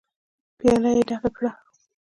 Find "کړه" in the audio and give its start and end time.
1.37-1.51